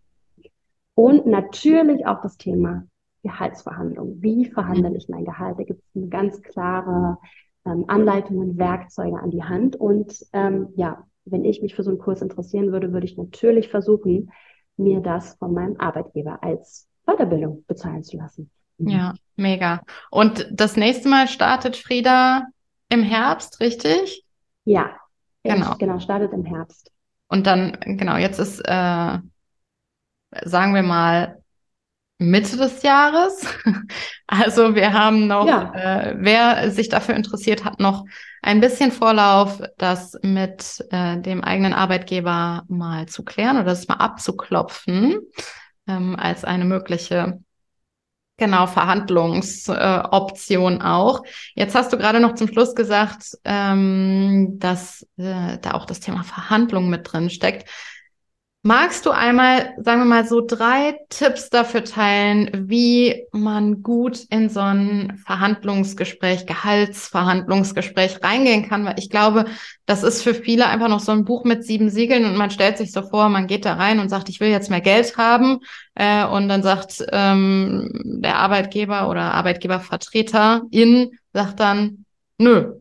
[0.93, 2.85] Und natürlich auch das Thema
[3.23, 4.21] Gehaltsverhandlung.
[4.21, 5.57] Wie verhandle ich mein Gehalt?
[5.57, 7.17] Da gibt es eine ganz klare
[7.65, 9.75] ähm, Anleitungen, Werkzeuge an die Hand.
[9.75, 13.69] Und ähm, ja, wenn ich mich für so einen Kurs interessieren würde, würde ich natürlich
[13.69, 14.31] versuchen,
[14.77, 18.49] mir das von meinem Arbeitgeber als Weiterbildung bezahlen zu lassen.
[18.77, 18.87] Mhm.
[18.89, 19.81] Ja, mega.
[20.11, 22.43] Und das nächste Mal startet Frieda
[22.89, 24.25] im Herbst, richtig?
[24.65, 24.91] Ja,
[25.43, 25.75] genau.
[25.77, 26.91] Genau, startet im Herbst.
[27.27, 29.19] Und dann, genau, jetzt ist, äh,
[30.43, 31.41] sagen wir mal,
[32.17, 33.45] Mitte des Jahres.
[34.27, 35.71] Also wir haben noch, ja.
[35.75, 38.05] äh, wer sich dafür interessiert, hat noch
[38.41, 43.97] ein bisschen Vorlauf, das mit äh, dem eigenen Arbeitgeber mal zu klären oder das mal
[43.97, 45.19] abzuklopfen
[45.87, 47.39] ähm, als eine mögliche
[48.37, 51.21] Genau, Verhandlungsoption äh, auch.
[51.55, 56.23] Jetzt hast du gerade noch zum Schluss gesagt, ähm, dass äh, da auch das Thema
[56.23, 57.69] Verhandlung mit drin steckt.
[58.67, 64.49] Magst du einmal, sagen wir mal, so drei Tipps dafür teilen, wie man gut in
[64.49, 68.83] so ein Verhandlungsgespräch, Gehaltsverhandlungsgespräch reingehen kann?
[68.83, 69.45] Weil ich glaube,
[69.85, 72.79] das ist für viele einfach noch so ein Buch mit sieben Siegeln und man stellt
[72.79, 75.59] sich so vor, man geht da rein und sagt, ich will jetzt mehr Geld haben.
[75.93, 82.05] Äh, und dann sagt ähm, der Arbeitgeber oder Arbeitgebervertreter in, sagt dann,
[82.39, 82.79] nö.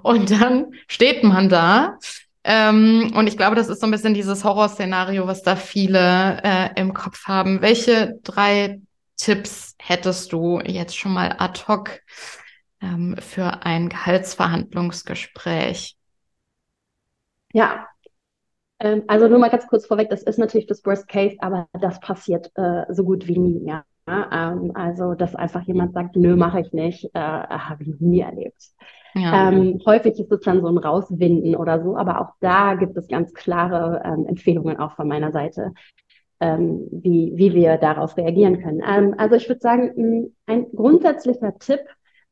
[0.00, 1.98] Und dann steht man da
[2.44, 6.80] Ähm, und ich glaube, das ist so ein bisschen dieses Horrorszenario, was da viele äh,
[6.80, 7.62] im Kopf haben.
[7.62, 8.80] Welche drei
[9.16, 12.00] Tipps hättest du jetzt schon mal ad hoc
[12.82, 15.96] ähm, für ein Gehaltsverhandlungsgespräch?
[17.52, 17.86] Ja,
[18.80, 22.00] ähm, also nur mal ganz kurz vorweg, das ist natürlich das Worst Case, aber das
[22.00, 23.84] passiert äh, so gut wie nie, ja.
[24.06, 28.62] Ähm, also, dass einfach jemand sagt, nö, mache ich nicht, äh, habe ich nie erlebt.
[29.14, 29.48] Ja.
[29.48, 33.06] Ähm, häufig ist es dann so ein Rauswinden oder so, aber auch da gibt es
[33.08, 35.72] ganz klare ähm, Empfehlungen auch von meiner Seite,
[36.40, 38.82] ähm, wie, wie wir darauf reagieren können.
[38.86, 41.80] Ähm, also ich würde sagen, ein grundsätzlicher Tipp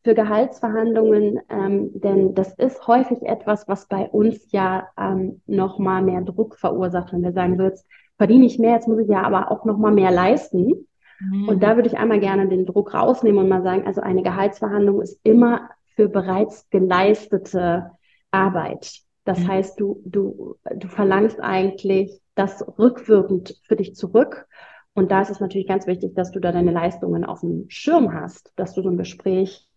[0.03, 6.03] für Gehaltsverhandlungen, ähm, denn das ist häufig etwas, was bei uns ja ähm, noch mal
[6.03, 7.87] mehr Druck verursacht, wenn wir sagen, so jetzt
[8.18, 10.88] verdiene ich mehr, jetzt muss ich ja aber auch noch mal mehr leisten.
[11.21, 11.49] Mhm.
[11.49, 15.01] Und da würde ich einmal gerne den Druck rausnehmen und mal sagen, also eine Gehaltsverhandlung
[15.01, 15.71] ist immer
[16.03, 17.93] für bereits geleistete
[18.33, 19.03] Arbeit.
[19.25, 19.49] Das mhm.
[19.49, 24.47] heißt, du, du, du verlangst eigentlich das rückwirkend für dich zurück.
[24.95, 28.12] Und da ist es natürlich ganz wichtig, dass du da deine Leistungen auf dem Schirm
[28.12, 29.69] hast, dass du so ein Gespräch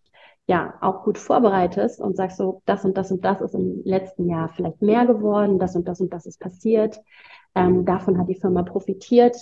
[0.48, 4.28] ja auch gut vorbereitest und sagst so, das und das und das ist im letzten
[4.28, 7.00] Jahr vielleicht mehr geworden, das und das und das ist passiert.
[7.54, 9.36] Ähm, davon hat die Firma profitiert.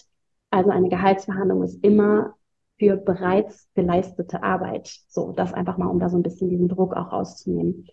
[0.51, 2.35] Also eine Gehaltsverhandlung ist immer
[2.78, 4.88] für bereits geleistete Arbeit.
[5.08, 7.87] So, das einfach mal, um da so ein bisschen diesen Druck auch rauszunehmen.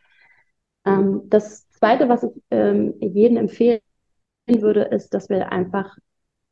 [0.86, 3.82] Ähm, das Zweite, was ich ähm, jedem empfehlen
[4.48, 5.96] würde, ist, dass wir einfach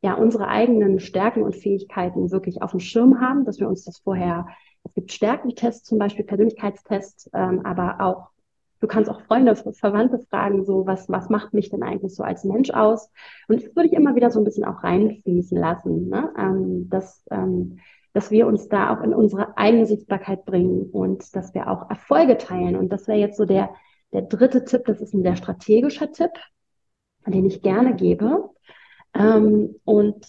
[0.01, 3.99] ja unsere eigenen Stärken und Fähigkeiten wirklich auf dem Schirm haben, dass wir uns das
[3.99, 4.45] vorher
[4.83, 8.29] es gibt Stärkentests, zum Beispiel Persönlichkeitstests, ähm, aber auch,
[8.79, 12.43] du kannst auch Freunde, Verwandte fragen, so, was, was macht mich denn eigentlich so als
[12.43, 13.09] Mensch aus?
[13.47, 16.31] Und das würde ich immer wieder so ein bisschen auch reinfließen lassen, ne?
[16.37, 17.79] ähm, dass, ähm,
[18.13, 22.37] dass wir uns da auch in unsere eigene Sichtbarkeit bringen und dass wir auch Erfolge
[22.37, 22.75] teilen.
[22.75, 23.69] Und das wäre jetzt so der,
[24.13, 26.31] der dritte Tipp, das ist ein sehr strategischer Tipp,
[27.25, 28.49] den ich gerne gebe.
[29.13, 30.25] Ähm, und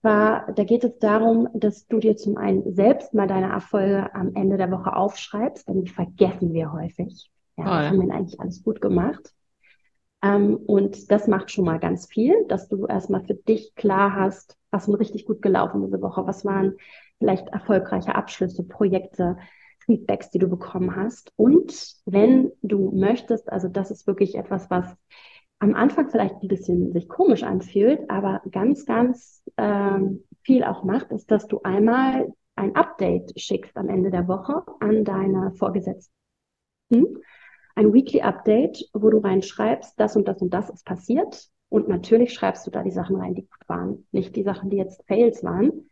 [0.00, 4.34] zwar, da geht es darum, dass du dir zum einen selbst mal deine Erfolge am
[4.34, 7.30] Ende der Woche aufschreibst, denn die vergessen wir häufig.
[7.56, 7.88] Ja, ja.
[7.90, 9.32] haben wir eigentlich alles gut gemacht.
[10.22, 14.56] Ähm, und das macht schon mal ganz viel, dass du erstmal für dich klar hast,
[14.70, 16.76] was ist richtig gut gelaufen diese Woche, was waren
[17.22, 19.36] vielleicht erfolgreiche Abschlüsse, Projekte,
[19.86, 21.32] Feedbacks, die du bekommen hast.
[21.36, 21.72] Und
[22.04, 24.86] wenn du möchtest, also das ist wirklich etwas, was
[25.60, 31.12] am Anfang vielleicht ein bisschen sich komisch anfühlt, aber ganz, ganz ähm, viel auch macht,
[31.12, 36.10] ist, dass du einmal ein Update schickst am Ende der Woche an deine Vorgesetzten.
[37.76, 41.48] Ein Weekly Update, wo du reinschreibst, das und das und das ist passiert.
[41.68, 44.78] Und natürlich schreibst du da die Sachen rein, die gut waren, nicht die Sachen, die
[44.78, 45.88] jetzt Fails waren.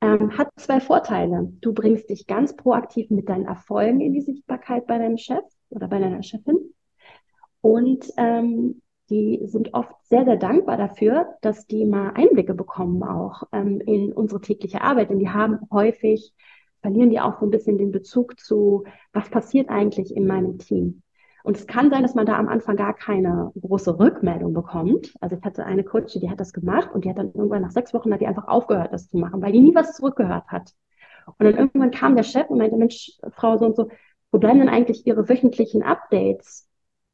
[0.00, 1.52] Ähm, hat zwei Vorteile.
[1.60, 5.88] Du bringst dich ganz proaktiv mit deinen Erfolgen in die Sichtbarkeit bei deinem Chef oder
[5.88, 6.74] bei deiner Chefin.
[7.60, 13.44] Und ähm, die sind oft sehr, sehr dankbar dafür, dass die mal Einblicke bekommen auch
[13.52, 15.10] ähm, in unsere tägliche Arbeit.
[15.10, 16.34] Denn die haben häufig,
[16.82, 21.02] verlieren die auch so ein bisschen den Bezug zu, was passiert eigentlich in meinem Team.
[21.46, 25.14] Und es kann sein, dass man da am Anfang gar keine große Rückmeldung bekommt.
[25.20, 27.70] Also ich hatte eine Coach, die hat das gemacht und die hat dann irgendwann nach
[27.70, 30.72] sechs Wochen hat die einfach aufgehört, das zu machen, weil die nie was zurückgehört hat.
[31.26, 33.88] Und dann irgendwann kam der Chef und meinte, Mensch, Frau so und so,
[34.32, 36.66] wo bleiben denn eigentlich Ihre wöchentlichen Updates?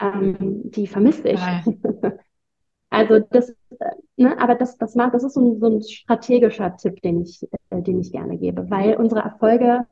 [0.02, 1.40] ähm, die vermisse ich.
[2.90, 6.76] also das, äh, ne, aber das, das macht, das ist so ein, so ein strategischer
[6.76, 9.86] Tipp, den ich, äh, den ich gerne gebe, weil unsere Erfolge,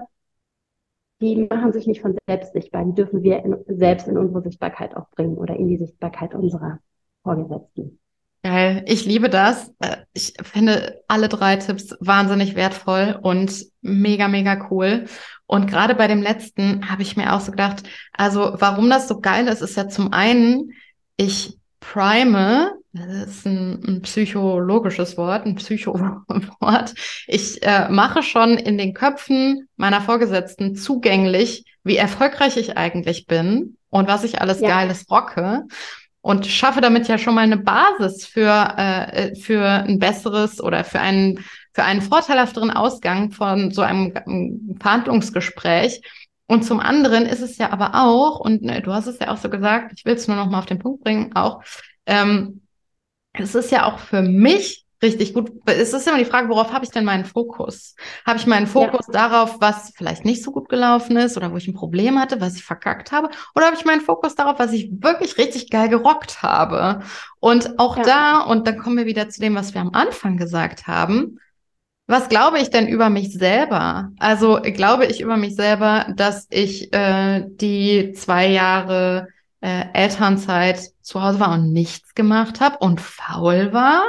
[1.20, 4.96] die machen sich nicht von selbst sichtbar, die dürfen wir in, selbst in unsere Sichtbarkeit
[4.96, 6.78] auch bringen oder in die Sichtbarkeit unserer
[7.22, 7.98] Vorgesetzten.
[8.42, 9.70] Geil, ich liebe das.
[9.80, 15.04] Äh, ich finde alle drei Tipps wahnsinnig wertvoll und mega, mega cool.
[15.46, 19.20] Und gerade bei dem letzten habe ich mir auch so gedacht, also warum das so
[19.20, 20.72] geil ist, ist ja zum einen,
[21.18, 26.94] ich prime, das ist ein, ein psychologisches Wort, ein Psychowort.
[27.26, 33.76] Ich äh, mache schon in den Köpfen meiner Vorgesetzten zugänglich, wie erfolgreich ich eigentlich bin
[33.90, 34.68] und was ich alles ja.
[34.68, 35.66] Geiles rocke
[36.20, 41.00] und schaffe damit ja schon mal eine Basis für, äh, für ein besseres oder für
[41.00, 44.12] einen, für einen vorteilhafteren Ausgang von so einem
[44.80, 46.02] Verhandlungsgespräch.
[46.46, 49.36] Und zum anderen ist es ja aber auch, und ne, du hast es ja auch
[49.36, 51.62] so gesagt, ich will es nur noch mal auf den Punkt bringen, auch,
[52.06, 52.62] ähm,
[53.42, 55.50] es ist ja auch für mich richtig gut.
[55.66, 57.94] Es ist immer die Frage, worauf habe ich denn meinen Fokus?
[58.26, 59.28] Habe ich meinen Fokus ja.
[59.28, 62.56] darauf, was vielleicht nicht so gut gelaufen ist oder wo ich ein Problem hatte, was
[62.56, 63.30] ich verkackt habe?
[63.54, 67.00] Oder habe ich meinen Fokus darauf, was ich wirklich richtig geil gerockt habe?
[67.38, 68.02] Und auch ja.
[68.02, 71.38] da, und dann kommen wir wieder zu dem, was wir am Anfang gesagt haben.
[72.06, 74.10] Was glaube ich denn über mich selber?
[74.18, 79.28] Also glaube ich über mich selber, dass ich äh, die zwei Jahre
[79.60, 84.02] äh, Elternzeit zu Hause war und nichts gemacht habe und faul war?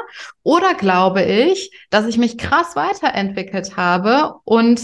[0.44, 4.80] Oder glaube ich, dass ich mich krass weiterentwickelt habe und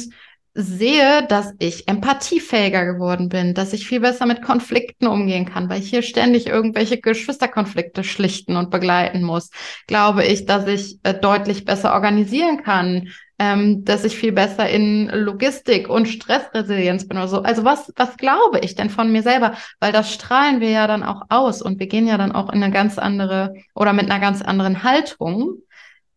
[0.55, 5.81] sehe, dass ich empathiefähiger geworden bin, dass ich viel besser mit Konflikten umgehen kann, weil
[5.81, 9.51] ich hier ständig irgendwelche Geschwisterkonflikte schlichten und begleiten muss.
[9.85, 15.09] Glaube ich, dass ich äh, deutlich besser organisieren kann, ähm, dass ich viel besser in
[15.09, 17.41] Logistik und Stressresilienz bin oder so.
[17.41, 19.53] Also was, was glaube ich denn von mir selber?
[19.79, 22.63] Weil das strahlen wir ja dann auch aus und wir gehen ja dann auch in
[22.63, 25.61] eine ganz andere oder mit einer ganz anderen Haltung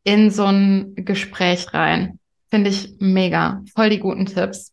[0.02, 2.18] in so ein Gespräch rein.
[2.48, 3.62] Finde ich mega.
[3.74, 4.72] Voll die guten Tipps.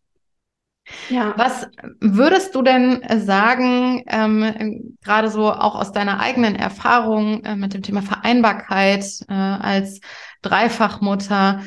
[1.09, 1.33] Ja.
[1.35, 1.67] Was
[1.99, 7.83] würdest du denn sagen, ähm, gerade so auch aus deiner eigenen Erfahrung äh, mit dem
[7.83, 9.99] Thema Vereinbarkeit äh, als
[10.41, 11.61] Dreifachmutter,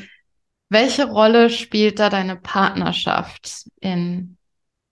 [0.71, 4.37] welche Rolle spielt da deine Partnerschaft in,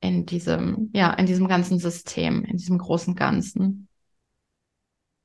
[0.00, 3.88] in diesem, ja, in diesem ganzen System, in diesem großen Ganzen?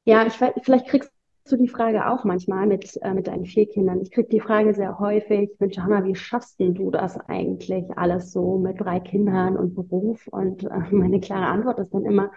[0.06, 1.12] Ja, ich, vielleicht kriegst
[1.50, 4.02] du die Frage auch manchmal mit, äh, mit deinen vier Kindern.
[4.02, 8.32] Ich kriege die Frage sehr häufig, Mensch, Hanna, wie schaffst denn du das eigentlich alles
[8.32, 10.28] so mit drei Kindern und Beruf?
[10.28, 12.32] Und äh, meine klare Antwort ist dann immer,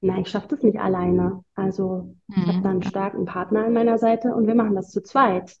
[0.00, 1.42] nein, ich schaffe das nicht alleine.
[1.54, 2.34] Also mhm.
[2.36, 5.56] ich habe da einen starken Partner an meiner Seite und wir machen das zu zweit.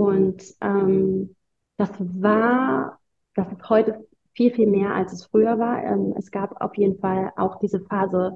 [0.00, 1.36] Und ähm,
[1.76, 2.98] das war,
[3.34, 5.84] das ist heute viel, viel mehr, als es früher war.
[5.84, 8.34] Ähm, es gab auf jeden Fall auch diese Phase,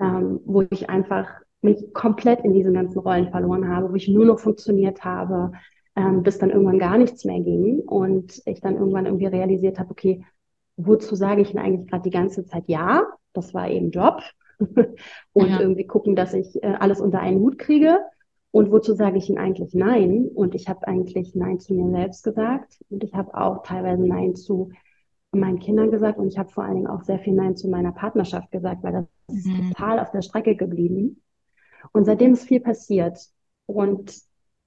[0.00, 1.28] ähm, wo ich einfach
[1.60, 5.52] mich komplett in diesen ganzen Rollen verloren habe, wo ich nur noch funktioniert habe,
[5.96, 9.90] ähm, bis dann irgendwann gar nichts mehr ging und ich dann irgendwann irgendwie realisiert habe,
[9.90, 10.24] okay,
[10.78, 13.02] wozu sage ich denn eigentlich gerade die ganze Zeit ja?
[13.34, 14.22] Das war eben Job
[15.34, 15.60] und ja.
[15.60, 17.98] irgendwie gucken, dass ich äh, alles unter einen Hut kriege.
[18.50, 20.28] Und wozu sage ich ihn eigentlich Nein?
[20.34, 24.34] Und ich habe eigentlich Nein zu mir selbst gesagt und ich habe auch teilweise Nein
[24.34, 24.70] zu
[25.32, 27.92] meinen Kindern gesagt und ich habe vor allen Dingen auch sehr viel Nein zu meiner
[27.92, 29.60] Partnerschaft gesagt, weil das mhm.
[29.60, 31.22] ist total auf der Strecke geblieben.
[31.92, 33.18] Und seitdem ist viel passiert.
[33.66, 34.14] Und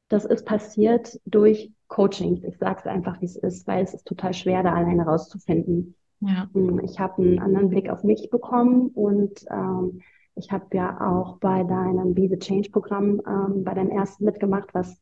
[0.10, 2.44] das ist passiert durch Coaching.
[2.46, 5.96] Ich sage es einfach, wie es ist, weil es ist total schwer, da alleine rauszufinden.
[6.22, 6.50] Ja.
[6.54, 10.02] Hm, ich habe einen anderen Blick auf mich bekommen und ähm,
[10.40, 14.74] ich habe ja auch bei deinem Be the Change Programm ähm, bei deinem ersten mitgemacht,
[14.74, 14.98] was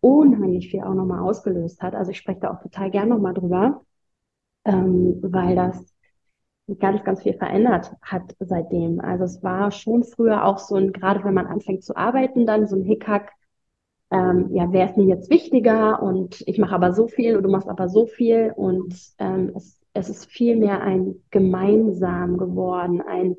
[0.00, 1.94] unheimlich viel auch nochmal ausgelöst hat.
[1.94, 3.82] Also ich spreche da auch total gern nochmal drüber,
[4.64, 5.92] ähm, weil das
[6.78, 9.00] ganz, ganz viel verändert hat seitdem.
[9.00, 12.66] Also es war schon früher auch so ein, gerade wenn man anfängt zu arbeiten, dann
[12.66, 13.32] so ein Hickhack,
[14.10, 17.50] ähm, ja, wer ist mir jetzt wichtiger und ich mache aber so viel und du
[17.50, 23.36] machst aber so viel und ähm, es, es ist viel mehr ein gemeinsam geworden, ein,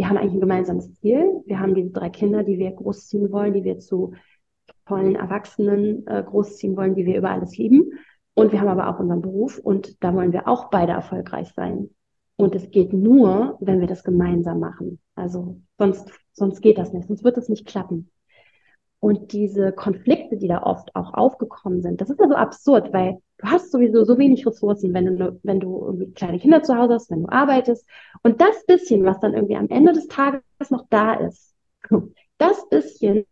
[0.00, 3.52] wir haben eigentlich ein gemeinsames Ziel, wir haben diese drei Kinder, die wir großziehen wollen,
[3.52, 4.14] die wir zu
[4.86, 7.92] tollen Erwachsenen äh, großziehen wollen, die wir über alles lieben.
[8.32, 11.90] Und wir haben aber auch unseren Beruf und da wollen wir auch beide erfolgreich sein.
[12.36, 15.00] Und es geht nur, wenn wir das gemeinsam machen.
[15.16, 18.08] Also sonst, sonst geht das nicht, sonst wird es nicht klappen.
[19.00, 23.18] Und diese Konflikte, die da oft auch aufgekommen sind, das ist ja so absurd, weil
[23.40, 26.94] du hast sowieso so wenig Ressourcen, wenn du, wenn du irgendwie kleine Kinder zu Hause
[26.94, 27.86] hast, wenn du arbeitest.
[28.22, 31.54] Und das bisschen, was dann irgendwie am Ende des Tages noch da ist,
[32.38, 33.24] das bisschen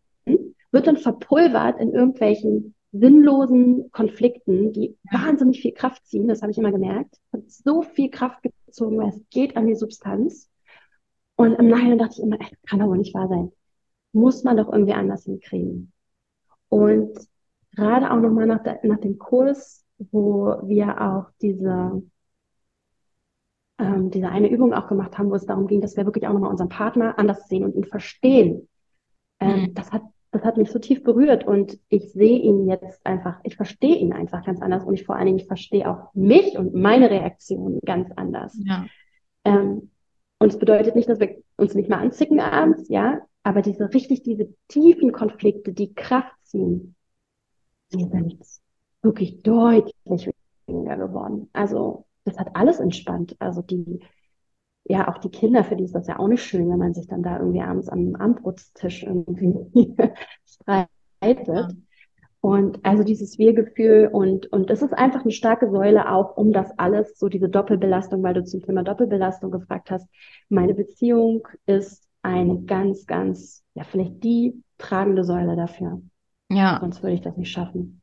[0.70, 6.58] wird dann verpulvert in irgendwelchen sinnlosen Konflikten, die wahnsinnig viel Kraft ziehen, das habe ich
[6.58, 10.48] immer gemerkt, hat so viel Kraft gezogen, weil es geht an die Substanz.
[11.36, 13.52] Und im Nachhinein dachte ich immer, ey, kann aber nicht wahr sein.
[14.12, 15.92] Muss man doch irgendwie anders hinkriegen.
[16.68, 17.16] Und
[17.76, 22.02] gerade auch nochmal nach, nach dem Kurs, wo wir auch diese,
[23.78, 26.32] ähm, diese eine Übung auch gemacht haben, wo es darum ging, dass wir wirklich auch
[26.32, 28.68] nochmal unseren Partner anders sehen und ihn verstehen.
[29.40, 29.74] Ähm, mhm.
[29.74, 33.56] Das hat das hat mich so tief berührt und ich sehe ihn jetzt einfach, ich
[33.56, 36.74] verstehe ihn einfach ganz anders und ich vor allen Dingen, ich verstehe auch mich und
[36.74, 38.58] meine Reaktion ganz anders.
[38.62, 38.86] Ja.
[39.44, 39.90] Ähm,
[40.38, 44.22] und es bedeutet nicht, dass wir uns nicht mehr anzicken abends, ja, aber diese richtig,
[44.22, 46.94] diese tiefen Konflikte, die Kraft ziehen,
[47.92, 48.38] die sind
[49.02, 50.30] wirklich deutlich
[50.66, 51.48] weniger geworden.
[51.52, 53.36] Also das hat alles entspannt.
[53.38, 54.00] Also die,
[54.84, 57.06] ja, auch die Kinder, für die ist das ja auch nicht schön, wenn man sich
[57.06, 59.96] dann da irgendwie abends am Abendbrotstisch irgendwie
[60.44, 61.76] streitet.
[62.40, 66.70] Und also dieses Wir-Gefühl und, und es ist einfach eine starke Säule auch, um das
[66.78, 70.08] alles, so diese Doppelbelastung, weil du zum Thema Doppelbelastung gefragt hast.
[70.48, 76.00] Meine Beziehung ist eine ganz, ganz, ja, vielleicht die tragende Säule dafür.
[76.50, 76.78] Ja.
[76.80, 77.97] Sonst würde ich das nicht schaffen.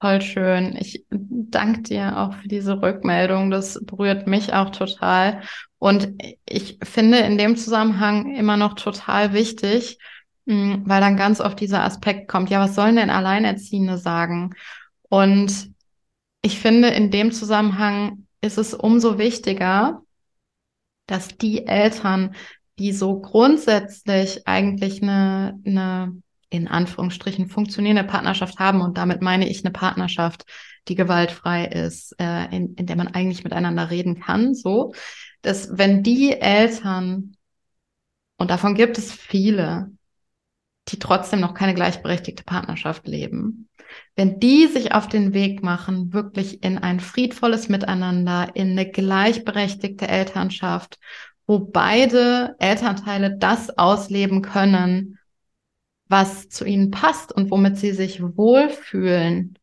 [0.00, 0.76] Voll schön.
[0.76, 3.50] Ich danke dir auch für diese Rückmeldung.
[3.50, 5.42] Das berührt mich auch total.
[5.78, 6.14] Und
[6.46, 9.98] ich finde in dem Zusammenhang immer noch total wichtig,
[10.46, 14.54] hm, weil dann ganz oft dieser Aspekt kommt, ja, was sollen denn Alleinerziehende sagen?
[15.08, 15.72] Und
[16.42, 20.02] ich finde, in dem Zusammenhang ist es umso wichtiger,
[21.06, 22.36] dass die Eltern,
[22.78, 28.80] die so grundsätzlich eigentlich eine, eine in Anführungsstrichen funktionierende Partnerschaft haben.
[28.80, 30.44] Und damit meine ich eine Partnerschaft,
[30.88, 34.54] die gewaltfrei ist, äh, in, in der man eigentlich miteinander reden kann.
[34.54, 34.92] So,
[35.42, 37.36] dass wenn die Eltern,
[38.38, 39.90] und davon gibt es viele,
[40.88, 43.68] die trotzdem noch keine gleichberechtigte Partnerschaft leben,
[44.16, 50.08] wenn die sich auf den Weg machen, wirklich in ein friedvolles Miteinander, in eine gleichberechtigte
[50.08, 50.98] Elternschaft,
[51.46, 55.17] wo beide Elternteile das ausleben können,
[56.08, 59.58] was zu ihnen passt und womit sie sich wohlfühlen,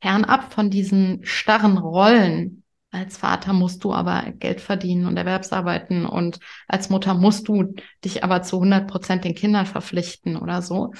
[0.00, 2.62] fernab von diesen starren Rollen.
[2.90, 8.22] Als Vater musst du aber Geld verdienen und Erwerbsarbeiten und als Mutter musst du dich
[8.22, 10.92] aber zu 100 Prozent den Kindern verpflichten oder so,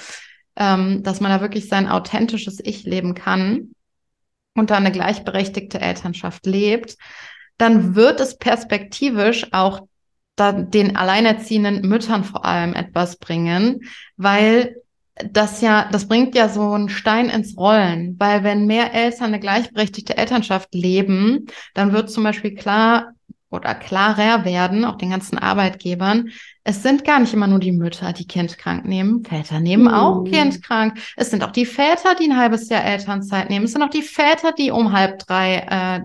[0.55, 3.71] ähm, dass man da wirklich sein authentisches Ich leben kann
[4.55, 6.97] und da eine gleichberechtigte Elternschaft lebt,
[7.57, 9.81] dann wird es perspektivisch auch
[10.35, 13.81] da den alleinerziehenden Müttern vor allem etwas bringen,
[14.17, 14.75] weil
[15.15, 19.39] das ja, das bringt ja so einen Stein ins Rollen, weil wenn mehr Eltern eine
[19.39, 23.13] gleichberechtigte Elternschaft leben, dann wird zum Beispiel klar
[23.49, 26.29] oder klarer werden, auch den ganzen Arbeitgebern,
[26.67, 29.23] es sind gar nicht immer nur die Mütter, die Kind krank nehmen.
[29.23, 29.93] Väter nehmen mhm.
[29.93, 30.97] auch Kind krank.
[31.15, 33.65] Es sind auch die Väter, die ein halbes Jahr Elternzeit nehmen.
[33.65, 36.01] Es sind auch die Väter, die um halb drei äh,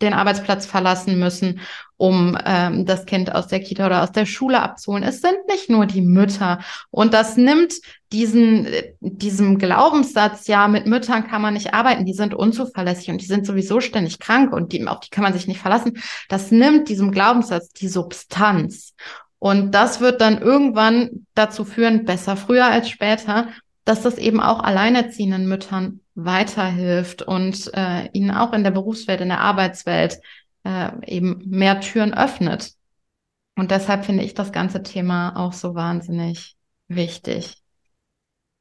[0.00, 1.58] den Arbeitsplatz verlassen müssen,
[1.96, 5.02] um ähm, das Kind aus der Kita oder aus der Schule abzuholen.
[5.02, 6.60] Es sind nicht nur die Mütter.
[6.90, 7.74] Und das nimmt
[8.12, 8.68] diesen,
[9.00, 13.44] diesem Glaubenssatz, ja, mit Müttern kann man nicht arbeiten, die sind unzuverlässig und die sind
[13.44, 15.98] sowieso ständig krank und die, auf die kann man sich nicht verlassen.
[16.28, 18.94] Das nimmt diesem Glaubenssatz die Substanz.
[19.46, 23.46] Und das wird dann irgendwann dazu führen, besser früher als später,
[23.84, 29.28] dass das eben auch alleinerziehenden Müttern weiterhilft und äh, ihnen auch in der Berufswelt, in
[29.28, 30.18] der Arbeitswelt
[30.64, 32.72] äh, eben mehr Türen öffnet.
[33.54, 36.56] Und deshalb finde ich das ganze Thema auch so wahnsinnig
[36.88, 37.62] wichtig.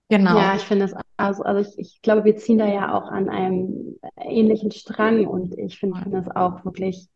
[0.09, 0.37] Genau.
[0.37, 3.27] Ja, ich finde es, also, also ich, ich glaube, wir ziehen da ja auch an
[3.29, 7.07] einem ähnlichen Strang und ich finde find das auch wirklich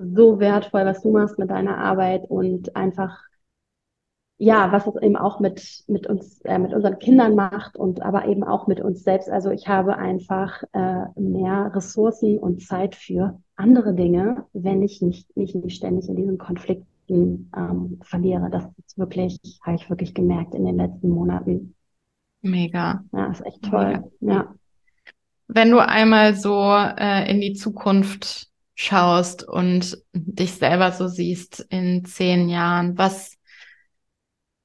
[0.00, 3.18] so wertvoll, was du machst mit deiner Arbeit und einfach,
[4.38, 8.26] ja, was es eben auch mit, mit uns, äh, mit unseren Kindern macht und aber
[8.26, 9.28] eben auch mit uns selbst.
[9.28, 15.36] Also ich habe einfach äh, mehr Ressourcen und Zeit für andere Dinge, wenn ich nicht,
[15.36, 18.48] mich nicht ständig in diesen Konflikten ähm, verliere.
[18.50, 21.74] Das ist wirklich, habe ich wirklich gemerkt in den letzten Monaten.
[22.40, 23.04] Mega.
[23.12, 24.04] Ja, ist echt toll.
[24.20, 24.34] Mega.
[24.34, 24.54] Ja.
[25.48, 28.49] Wenn du einmal so äh, in die Zukunft
[28.80, 32.96] schaust und dich selber so siehst in zehn Jahren?
[32.96, 33.36] Was,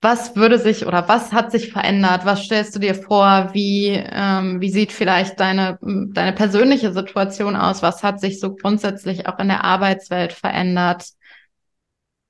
[0.02, 2.26] was würde sich oder was hat sich verändert?
[2.26, 3.50] Was stellst du dir vor?
[3.54, 7.82] Wie, ähm, wie sieht vielleicht deine, deine persönliche Situation aus?
[7.82, 11.10] Was hat sich so grundsätzlich auch in der Arbeitswelt verändert?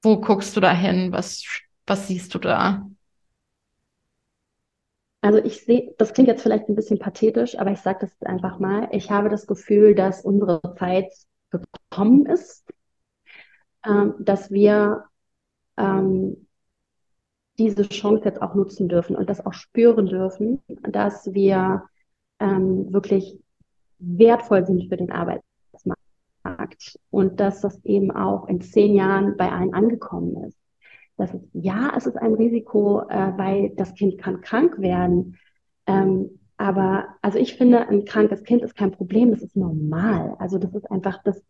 [0.01, 1.11] Wo guckst du da hin?
[1.11, 1.43] Was,
[1.85, 2.87] was siehst du da?
[5.21, 8.59] Also ich sehe, das klingt jetzt vielleicht ein bisschen pathetisch, aber ich sage das einfach
[8.59, 8.87] mal.
[8.91, 11.11] Ich habe das Gefühl, dass unsere Zeit
[11.59, 12.63] gekommen ist,
[13.85, 15.05] ähm, dass wir
[15.77, 16.47] ähm,
[17.57, 21.83] diese Chance jetzt auch nutzen dürfen und das auch spüren dürfen, dass wir
[22.39, 23.39] ähm, wirklich
[23.99, 29.73] wertvoll sind für den Arbeitsmarkt und dass das eben auch in zehn Jahren bei allen
[29.73, 30.57] angekommen ist.
[31.17, 35.37] Das ist, ja, es ist ein Risiko, äh, weil das Kind kann krank werden.
[35.87, 40.35] Ähm, aber also ich finde, ein krankes Kind ist kein Problem, das ist normal.
[40.39, 41.41] Also das ist einfach das,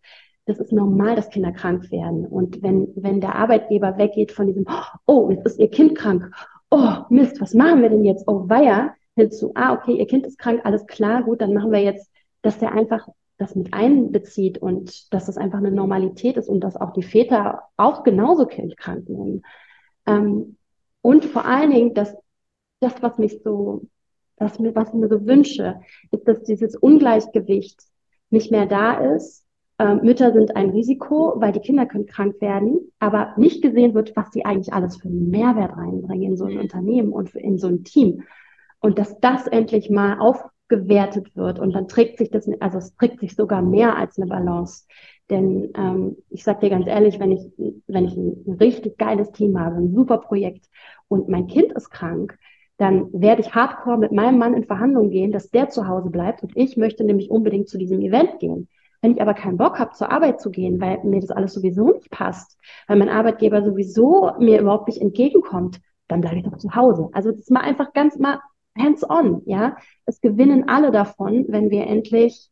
[0.45, 2.25] das ist normal, dass Kinder krank werden.
[2.25, 4.65] Und wenn, wenn der Arbeitgeber weggeht von diesem,
[5.05, 6.31] oh, jetzt ist ihr Kind krank,
[6.71, 8.27] oh, Mist, was machen wir denn jetzt?
[8.27, 11.81] Oh, weia, hinzu, ah, okay, ihr Kind ist krank, alles klar, gut, dann machen wir
[11.81, 16.61] jetzt, dass der einfach das mit einbezieht und dass das einfach eine Normalität ist und
[16.61, 19.43] dass auch die Väter auch genauso Kind krank nehmen.
[20.05, 20.57] Ähm,
[21.01, 22.15] und vor allen Dingen, dass
[22.79, 23.87] das, was mich so
[24.37, 25.79] was, mir, was ich mir so wünsche,
[26.11, 27.81] ist, dass dieses Ungleichgewicht
[28.29, 29.45] nicht mehr da ist.
[29.77, 34.15] Ähm, Mütter sind ein Risiko, weil die Kinder können krank werden, aber nicht gesehen wird,
[34.15, 37.67] was sie eigentlich alles für einen Mehrwert reinbringen in so ein Unternehmen und in so
[37.67, 38.23] ein Team.
[38.79, 43.19] Und dass das endlich mal aufgewertet wird und dann trägt sich das, also es trägt
[43.19, 44.85] sich sogar mehr als eine Balance.
[45.29, 47.51] Denn ähm, ich sag dir ganz ehrlich, wenn ich,
[47.87, 50.69] wenn ich ein richtig geiles Team habe, ein super Projekt
[51.07, 52.37] und mein Kind ist krank,
[52.77, 56.43] dann werde ich hardcore mit meinem Mann in Verhandlungen gehen, dass der zu Hause bleibt
[56.43, 58.67] und ich möchte nämlich unbedingt zu diesem Event gehen.
[59.01, 61.91] Wenn ich aber keinen Bock habe, zur Arbeit zu gehen, weil mir das alles sowieso
[61.91, 62.57] nicht passt,
[62.87, 67.09] weil mein Arbeitgeber sowieso mir überhaupt nicht entgegenkommt, dann bleibe ich doch zu Hause.
[67.13, 68.39] Also das ist mal einfach ganz mal
[68.77, 69.77] hands-on, ja.
[70.05, 72.49] Es gewinnen alle davon, wenn wir endlich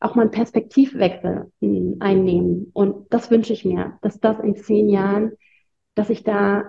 [0.00, 2.70] auch mal einen Perspektivwechsel hm, einnehmen.
[2.74, 5.32] Und das wünsche ich mir, dass das in zehn Jahren,
[5.94, 6.64] dass ich da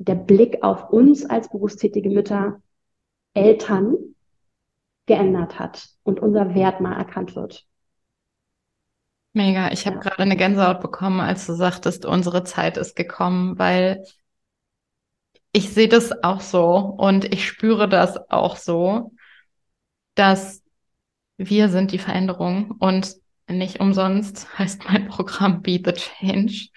[0.00, 2.62] der Blick auf uns als berufstätige Mütter,
[3.34, 3.96] Eltern
[5.06, 7.66] geändert hat und unser Wert mal erkannt wird.
[9.32, 9.70] Mega.
[9.72, 10.02] Ich habe ja.
[10.02, 14.04] gerade eine Gänsehaut bekommen, als du sagtest, unsere Zeit ist gekommen, weil
[15.52, 19.12] ich sehe das auch so und ich spüre das auch so,
[20.14, 20.62] dass
[21.36, 23.16] wir sind die Veränderung und
[23.48, 26.68] nicht umsonst heißt mein Programm Be the Change.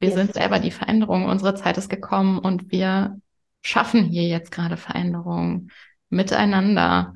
[0.00, 0.16] Wir yes.
[0.16, 1.26] sind selber die Veränderung.
[1.26, 3.20] Unsere Zeit ist gekommen und wir
[3.62, 5.70] schaffen hier jetzt gerade Veränderungen
[6.08, 7.14] miteinander.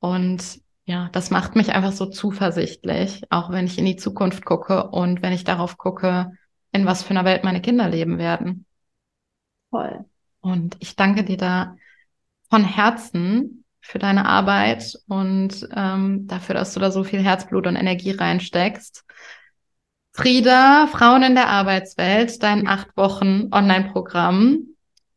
[0.00, 4.88] Und ja, das macht mich einfach so zuversichtlich, auch wenn ich in die Zukunft gucke
[4.90, 6.32] und wenn ich darauf gucke,
[6.72, 8.66] in was für einer Welt meine Kinder leben werden.
[9.70, 10.04] Voll.
[10.40, 11.76] Und ich danke dir da
[12.50, 17.76] von Herzen für deine Arbeit und ähm, dafür, dass du da so viel Herzblut und
[17.76, 19.04] Energie reinsteckst.
[20.16, 24.60] Frieda, Frauen in der Arbeitswelt, dein acht Wochen Online-Programm.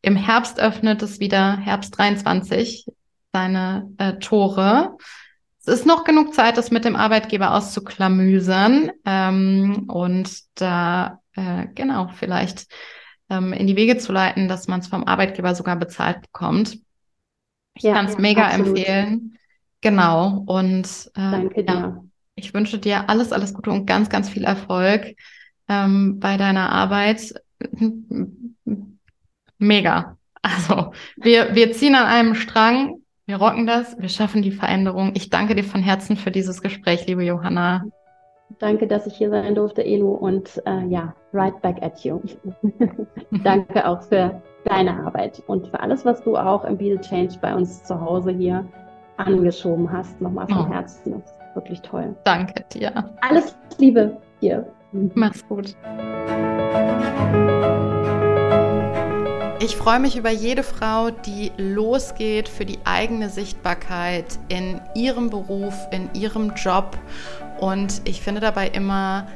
[0.02, 2.84] Im Herbst öffnet es wieder, Herbst 23,
[3.32, 4.98] deine äh, Tore.
[5.58, 12.08] Es ist noch genug Zeit, das mit dem Arbeitgeber auszuklamüsern ähm, und da, äh, genau,
[12.14, 12.66] vielleicht
[13.30, 16.76] ähm, in die Wege zu leiten, dass man es vom Arbeitgeber sogar bezahlt bekommt.
[17.74, 18.76] Ich ja, kann es ja, mega absolut.
[18.76, 19.38] empfehlen.
[19.80, 20.44] Genau.
[20.46, 21.74] Und äh, Danke dir.
[21.74, 22.04] Ja,
[22.40, 25.14] ich wünsche dir alles, alles Gute und ganz, ganz viel Erfolg
[25.68, 27.34] ähm, bei deiner Arbeit.
[29.58, 30.16] Mega.
[30.42, 33.02] Also wir, wir ziehen an einem Strang.
[33.26, 35.12] Wir rocken das, wir schaffen die Veränderung.
[35.14, 37.84] Ich danke dir von Herzen für dieses Gespräch, liebe Johanna.
[38.58, 40.10] Danke, dass ich hier sein durfte, Elu.
[40.10, 42.20] Und äh, ja, right back at you.
[43.44, 47.54] Danke auch für deine Arbeit und für alles, was du auch im Beetle Change bei
[47.54, 48.66] uns zu Hause hier
[49.16, 50.20] angeschoben hast.
[50.20, 50.68] Nochmal von oh.
[50.68, 51.22] Herzen.
[51.54, 52.14] Wirklich toll.
[52.24, 53.10] Danke dir.
[53.20, 54.66] Alles Liebe dir.
[55.14, 55.76] Mach's gut.
[59.62, 65.74] Ich freue mich über jede Frau, die losgeht für die eigene Sichtbarkeit in ihrem Beruf,
[65.90, 66.96] in ihrem Job.
[67.60, 69.26] Und ich finde dabei immer,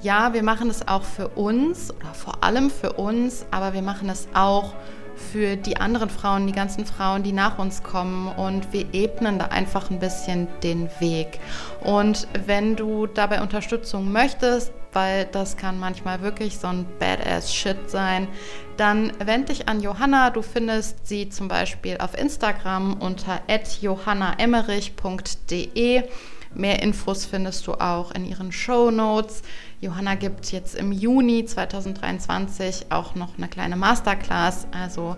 [0.00, 4.08] ja, wir machen es auch für uns oder vor allem für uns, aber wir machen
[4.08, 5.01] es auch für
[5.34, 9.90] die anderen Frauen, die ganzen Frauen, die nach uns kommen und wir ebnen da einfach
[9.90, 11.40] ein bisschen den Weg.
[11.82, 17.90] Und wenn du dabei Unterstützung möchtest, weil das kann manchmal wirklich so ein badass Shit
[17.90, 18.28] sein,
[18.76, 20.30] dann wende dich an Johanna.
[20.30, 23.40] Du findest sie zum Beispiel auf Instagram unter
[23.80, 26.02] johannaemmerich.de.
[26.54, 29.42] Mehr Infos findest du auch in ihren Show Notes.
[29.82, 34.68] Johanna gibt jetzt im Juni 2023 auch noch eine kleine Masterclass.
[34.70, 35.16] Also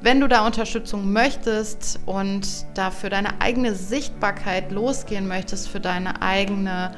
[0.00, 6.94] wenn du da Unterstützung möchtest und dafür deine eigene Sichtbarkeit losgehen möchtest, für deine eigene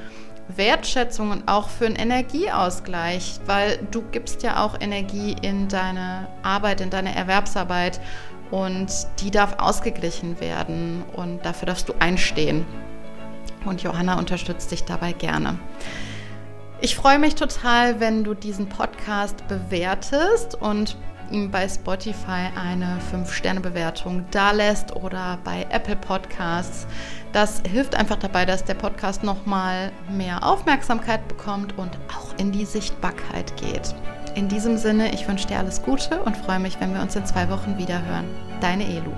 [0.55, 6.83] Wertschätzung und auch für einen Energieausgleich, weil du gibst ja auch Energie in deine Arbeit,
[6.83, 7.99] in deine Erwerbsarbeit
[8.51, 12.67] und die darf ausgeglichen werden und dafür darfst du einstehen.
[13.65, 15.59] Und Johanna unterstützt dich dabei gerne.
[16.81, 20.97] Ich freue mich total, wenn du diesen Podcast bewertest und
[21.31, 26.87] ihm bei Spotify eine 5-Sterne-Bewertung dalässt oder bei Apple Podcasts.
[27.33, 32.67] Das hilft einfach dabei, dass der Podcast nochmal mehr Aufmerksamkeit bekommt und auch in die
[32.67, 33.95] Sichtbarkeit geht.
[34.35, 37.25] In diesem Sinne, ich wünsche dir alles Gute und freue mich, wenn wir uns in
[37.25, 38.27] zwei Wochen wieder hören.
[38.61, 39.13] Deine Elu.